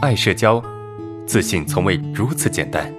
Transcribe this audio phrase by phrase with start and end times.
[0.00, 0.62] 爱社交，
[1.26, 2.90] 自信从未如此简单。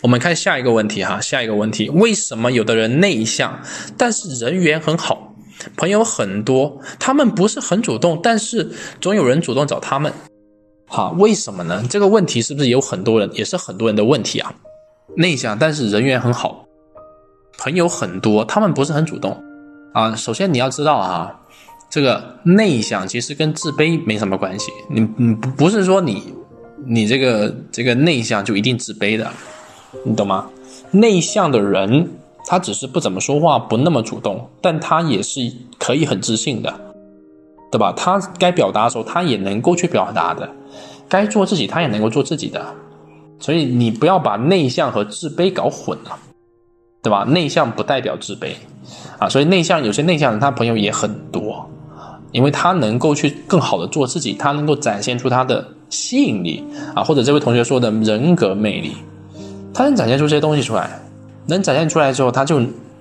[0.00, 3.60] 我们看下一个问题哈，下一个问题，为什么有的人内向，
[3.98, 5.34] 但是人缘很好，
[5.76, 10.10] 朋友很多，他们不是很主动，但是总有人主动找他们，
[10.86, 11.84] 好，为什么呢？
[11.90, 14.54] 这个问题是不是有很多人，也是很多人的问题啊？
[15.18, 16.64] 内向，但是人缘很好，
[17.60, 19.36] 朋友很多，他们不是很主动
[19.92, 20.16] 啊。
[20.16, 21.30] 首先你要知道啊，
[21.90, 26.32] 这个内向其实跟自卑没什么关系，你你不不是说你
[26.86, 29.30] 你这个这个内向就一定自卑的。
[30.06, 30.48] 你懂吗？
[30.92, 32.08] 内向的人，
[32.46, 35.40] 他只是不怎么说话，不那么主动，但他也是
[35.78, 36.72] 可以很自信的，
[37.70, 37.92] 对吧？
[37.96, 40.48] 他该表达的时候，他也能够去表达的；
[41.08, 42.64] 该做自己，他也能够做自己的。
[43.38, 46.16] 所以你不要把内向和自卑搞混了，
[47.02, 47.24] 对吧？
[47.24, 48.52] 内向不代表自卑
[49.18, 49.28] 啊。
[49.28, 51.68] 所以内向有些内向人，他朋友也很多，
[52.32, 58.96] 因为他能够去更好的做自己，他能够展现出他的吸引力啊，或者这位同学说的人格魅力。
[59.72, 61.00] 他能展现出这些东西出来，
[61.46, 62.60] 能展现出来之后，他就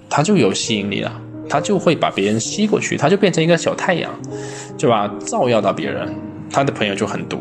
[0.09, 1.11] 他就有吸引力了，
[1.49, 4.11] 他就会把别人吸过去，他就变成一个小太阳，
[4.77, 5.11] 对吧？
[5.25, 6.07] 照耀到别人，
[6.51, 7.39] 他的朋友就很多。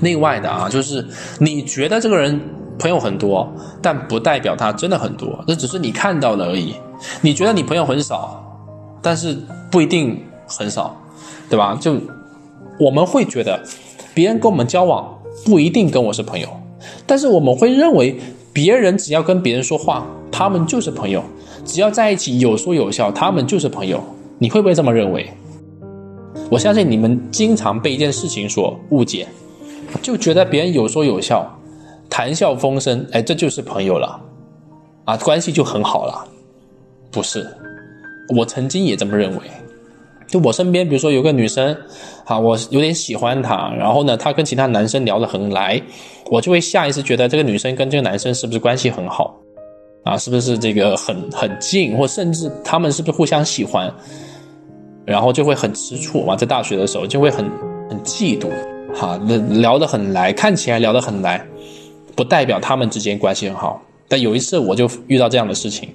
[0.00, 1.06] 另外的啊，就是
[1.38, 2.38] 你觉得这个人
[2.78, 3.48] 朋友很多，
[3.80, 6.74] 但不代表他真的很多，这只是你看到了而已。
[7.20, 8.42] 你觉得你朋友很少，
[9.02, 9.36] 但是
[9.70, 10.96] 不一定很少，
[11.48, 11.76] 对吧？
[11.80, 11.96] 就
[12.78, 13.62] 我们会觉得
[14.14, 16.48] 别人跟我们交往不一定跟我是朋友。
[17.06, 18.18] 但是我们会认为，
[18.52, 21.20] 别人只要跟别人说话，他们就是朋友；
[21.64, 24.02] 只要在一起有说有笑，他们就是朋友。
[24.38, 25.30] 你会不会这么认为？
[26.50, 29.26] 我相信你们经常被一件事情所误解，
[30.02, 31.58] 就觉得别人有说有笑，
[32.16, 34.20] 谈笑风生，哎，这就是朋友了，
[35.04, 36.24] 啊，关系就很好了。
[37.10, 37.44] 不是，
[38.36, 39.40] 我曾经也这么认为。
[40.28, 41.76] 就我身边，比如说有个女生，
[42.24, 45.82] 啊，我有点喜欢她，然后呢，她跟其他男生聊得很来，
[46.30, 49.36] 我就会下意识觉得这个女生跟这个男生是不是关系很好，
[50.04, 53.92] 啊，是不是这个很很近，或甚至他们是不是互相喜欢，
[55.04, 57.44] 然后就会很吃醋嘛，在大学的时候就会很
[57.90, 58.48] 很嫉妒，
[58.94, 61.44] 哈，那聊得很来，看起来聊得很来，
[62.14, 63.80] 不代表他们之间关系很好。
[64.08, 65.88] 但有一次我就遇到这样的事情，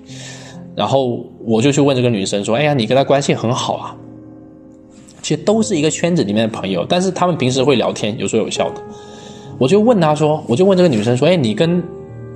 [0.76, 3.96] 然后我就去问这个女生说：“哎呀，你跟他关系很好啊？”
[5.22, 8.82] 其实都是一个圈子里面的朋友，但是他们平时会聊天，有说有笑的。
[9.58, 11.84] 我就问他说，我就问这个女生说：“哎，你跟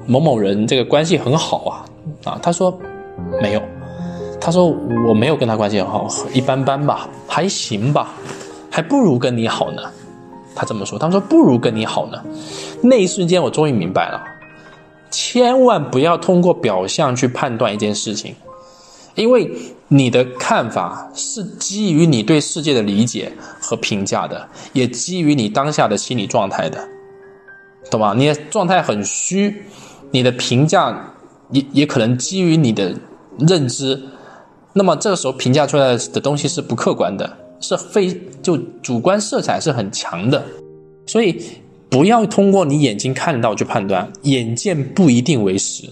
[0.06, 1.86] 某某人这个关系很好啊？”
[2.26, 2.78] 啊，她说
[3.42, 3.62] 没有，
[4.40, 4.68] 她说
[5.08, 8.14] 我没有跟他关系很好，一般般吧，还行吧，
[8.70, 9.82] 还不如跟你好呢。
[10.56, 12.22] 他这么说，他说不如跟你好呢。
[12.82, 14.24] 那一瞬间，我终于明白了，
[15.10, 18.36] 千万不要通过表象去判断一件事情。
[19.16, 19.48] 因为
[19.90, 23.32] 你的看法是基于你对世界的理解
[23.62, 26.84] 和评价的，也基于你当下的心理状态的，
[27.92, 28.16] 懂吗？
[28.18, 29.64] 你的状态很虚，
[30.10, 31.14] 你的评价
[31.52, 32.96] 也也可能基于你的
[33.38, 34.02] 认知，
[34.74, 40.44] 那么这个时候评价出来的东西是不客观的，是非就主观色彩是很强的，
[41.08, 41.42] 所以
[41.90, 45.90] 不要通过你眼睛看到去判断，眼见不一定为实。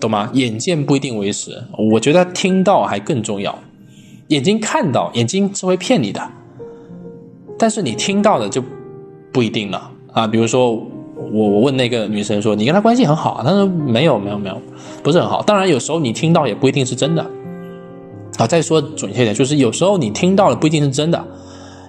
[0.00, 0.30] 懂吗？
[0.32, 3.58] 眼见不一定为实，我觉得听到还更重要。
[4.28, 6.22] 眼睛看到，眼睛是会骗你的，
[7.58, 8.62] 但是你听到的就
[9.32, 10.26] 不一定了啊。
[10.26, 14.62] 比如说，我我问那个女生说：“你跟他关系很好？”她说：“没有，没有，没有，
[15.02, 17.26] 不是很好。”当然，有时候你听到也不一定是真的。
[18.38, 21.22] 啊，再说准确点，就是有时候你听到的不一定是真的，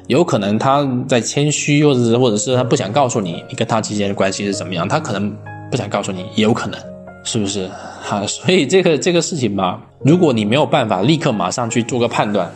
[0.07, 5.33] 有可能他在谦虚，或者是或者是他不想告诉你你跟他之间的关系是怎么样，他可能
[5.69, 6.79] 不想告诉你，也有可能。
[7.25, 7.69] 是不是
[8.01, 8.25] 哈？
[8.25, 12.49] 所以这个这个事情吧，如果你没有办法立刻马上去做个判断，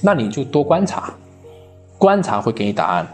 [0.00, 1.12] 那你就多观察，
[1.98, 3.06] 观察会给你答案，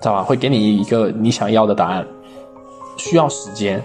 [0.00, 0.22] 知道吧？
[0.22, 2.04] 会给你一个你想要的答案，
[2.96, 3.80] 需要时间